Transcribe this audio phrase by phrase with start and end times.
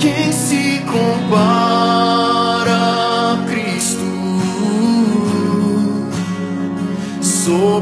[0.00, 2.72] Quem se compara
[3.32, 4.06] a Cristo,
[7.20, 7.77] soberano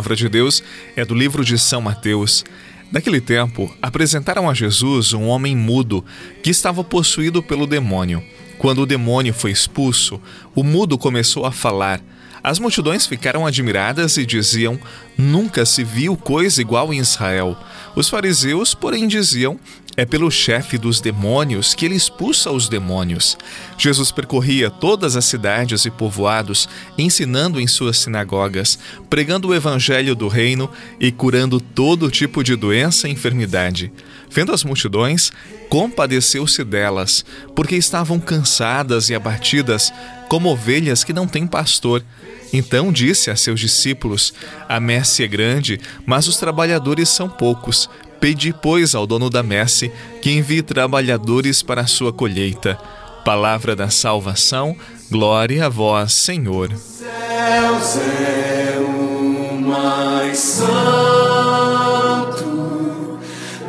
[0.00, 0.62] palavra de Deus
[0.96, 2.42] é do livro de São Mateus.
[2.90, 6.02] Naquele tempo, apresentaram a Jesus um homem mudo
[6.42, 8.22] que estava possuído pelo demônio.
[8.56, 10.18] Quando o demônio foi expulso,
[10.54, 12.00] o mudo começou a falar.
[12.42, 14.80] As multidões ficaram admiradas e diziam:
[15.18, 17.54] Nunca se viu coisa igual em Israel.
[17.94, 19.60] Os fariseus, porém, diziam:
[19.96, 23.36] É pelo chefe dos demônios que ele expulsa os demônios.
[23.76, 30.28] Jesus percorria todas as cidades e povoados, ensinando em suas sinagogas, pregando o evangelho do
[30.28, 33.92] reino e curando todo tipo de doença e enfermidade.
[34.30, 35.32] Vendo as multidões,
[35.68, 39.92] compadeceu-se delas, porque estavam cansadas e abatidas,
[40.28, 42.04] como ovelhas que não têm pastor.
[42.52, 44.32] Então disse a seus discípulos:
[44.68, 47.88] A messe é grande, mas os trabalhadores são poucos.
[48.20, 49.90] Pedi, pois, ao dono da messe
[50.20, 52.78] que envie trabalhadores para a sua colheita.
[53.24, 54.76] Palavra da salvação,
[55.10, 56.70] glória a vós, Senhor.
[56.76, 60.68] céus é o mais santo,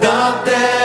[0.02, 0.81] da terra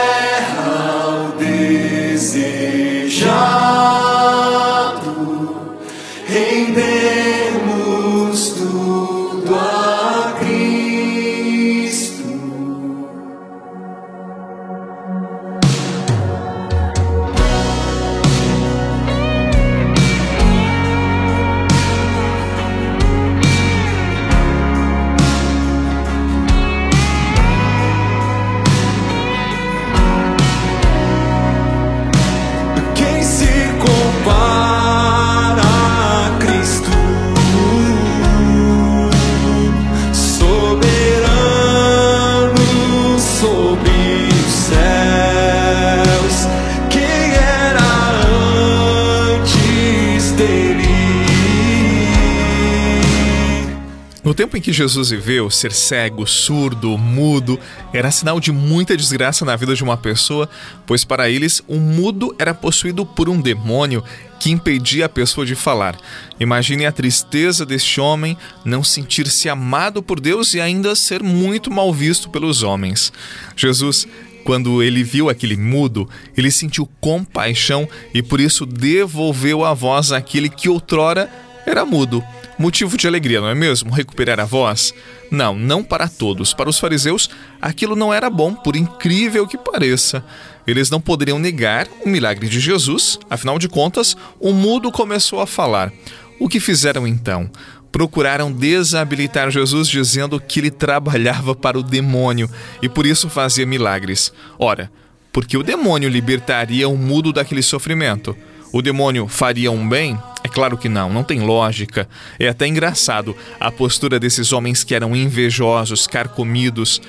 [54.27, 57.57] No tempo em que Jesus viveu, ser cego, surdo, mudo
[57.93, 60.49] era sinal de muita desgraça na vida de uma pessoa,
[60.85, 64.03] pois para eles um mudo era possuído por um demônio
[64.37, 65.97] que impedia a pessoa de falar.
[66.41, 71.93] Imagine a tristeza deste homem não sentir-se amado por Deus e ainda ser muito mal
[71.93, 73.13] visto pelos homens.
[73.55, 74.05] Jesus
[74.43, 80.49] quando ele viu aquele mudo, ele sentiu compaixão e por isso devolveu a voz àquele
[80.49, 81.29] que outrora
[81.65, 82.21] era mudo.
[82.59, 83.93] Motivo de alegria, não é mesmo?
[83.93, 84.91] Recuperar a voz?
[85.29, 86.55] Não, não para todos.
[86.55, 87.29] Para os fariseus,
[87.61, 90.25] aquilo não era bom, por incrível que pareça.
[90.65, 95.45] Eles não poderiam negar o milagre de Jesus, afinal de contas, o mudo começou a
[95.45, 95.93] falar.
[96.39, 97.49] O que fizeram então?
[97.91, 102.49] Procuraram desabilitar Jesus dizendo que ele trabalhava para o demônio
[102.81, 104.33] e por isso fazia milagres.
[104.57, 104.91] Ora,
[105.31, 108.35] porque o demônio libertaria o mudo daquele sofrimento?
[108.73, 110.19] O demônio faria um bem?
[110.43, 112.07] É claro que não, não tem lógica.
[112.39, 117.01] É até engraçado a postura desses homens que eram invejosos, carcomidos.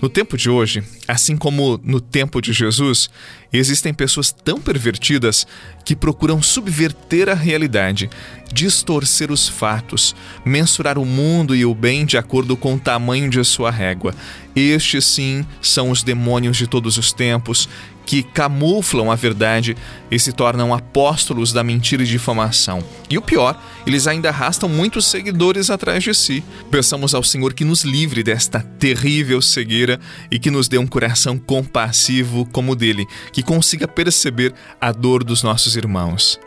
[0.00, 3.10] No tempo de hoje, assim como no tempo de Jesus,
[3.52, 5.46] existem pessoas tão pervertidas
[5.84, 8.08] que procuram subverter a realidade,
[8.52, 10.14] distorcer os fatos,
[10.44, 14.14] mensurar o mundo e o bem de acordo com o tamanho de sua régua.
[14.54, 17.68] Estes, sim, são os demônios de todos os tempos
[18.06, 19.76] que camuflam a verdade
[20.10, 22.82] e se tornam apóstolos da mentira e difamação.
[23.10, 26.42] E o pior, eles ainda arrastam muitos seguidores atrás de si.
[26.70, 30.00] Peçamos ao Senhor que nos livre desta terrível cegueira
[30.30, 35.24] e que nos dê um coração compassivo como o dele, que consiga perceber a dor
[35.24, 36.38] dos nossos irmãos.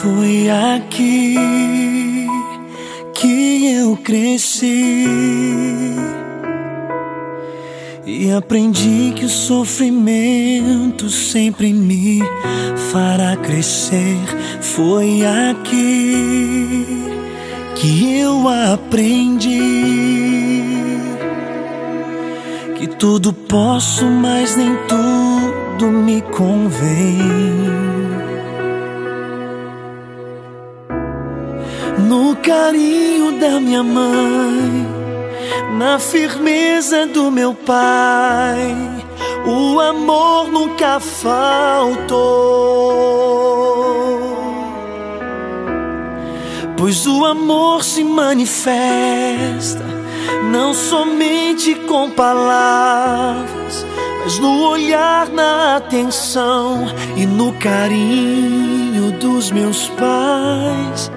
[0.00, 1.36] Foi aqui
[3.14, 5.04] que eu cresci
[8.10, 12.20] e aprendi que o sofrimento sempre me
[12.90, 14.18] fará crescer.
[14.60, 16.86] Foi aqui
[17.76, 19.60] que eu aprendi
[22.78, 28.00] que tudo posso, mas nem tudo me convém.
[32.08, 34.99] no carinho da minha mãe,
[35.76, 38.76] na firmeza do meu pai,
[39.46, 42.10] o amor nunca faltou.
[46.76, 49.84] Pois o amor se manifesta
[50.50, 53.86] não somente com palavras,
[54.22, 56.86] mas no olhar, na atenção
[57.16, 61.10] e no carinho dos meus pais.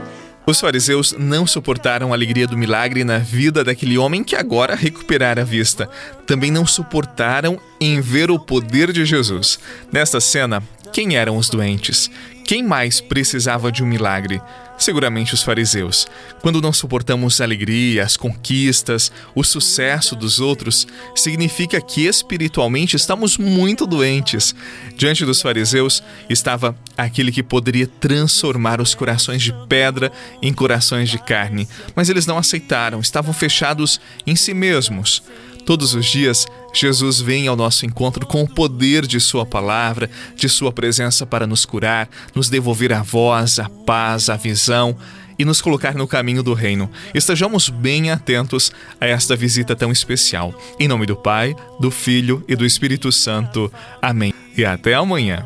[0.46, 5.42] Os fariseus não suportaram a alegria do milagre na vida daquele homem que agora recuperara
[5.42, 5.90] a vista.
[6.28, 9.58] Também não suportaram em ver o poder de Jesus.
[9.92, 10.62] Nesta cena,
[10.92, 12.12] quem eram os doentes?
[12.46, 14.42] Quem mais precisava de um milagre?
[14.78, 16.08] Seguramente os fariseus.
[16.42, 23.38] Quando não suportamos a alegria, as conquistas, o sucesso dos outros, significa que espiritualmente estamos
[23.38, 24.54] muito doentes.
[24.98, 30.12] Diante dos fariseus estava aquele que poderia transformar os corações de pedra
[30.42, 35.24] em corações de carne, mas eles não aceitaram, estavam fechados em si mesmos.
[35.66, 40.50] Todos os dias, Jesus vem ao nosso encontro com o poder de Sua palavra, de
[40.50, 44.96] Sua presença para nos curar, nos devolver a voz, a paz, a visão
[45.38, 46.90] e nos colocar no caminho do reino.
[47.14, 50.54] Estejamos bem atentos a esta visita tão especial.
[50.80, 53.72] Em nome do Pai, do Filho e do Espírito Santo.
[54.02, 54.34] Amém.
[54.56, 55.46] E até amanhã.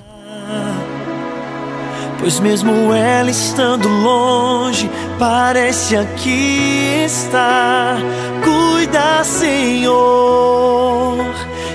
[2.20, 4.90] Pois mesmo ela estando longe,
[5.20, 7.98] parece aqui estar.
[9.28, 11.18] Senhor,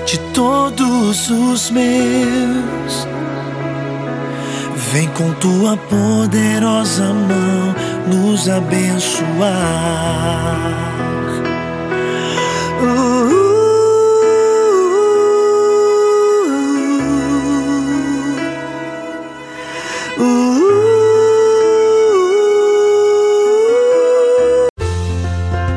[0.05, 3.07] de todos os meus.
[4.91, 7.75] Vem com tua poderosa mão
[8.07, 9.23] nos abençoar.